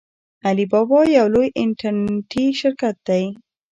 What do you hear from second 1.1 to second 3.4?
یو لوی انټرنیټي شرکت دی.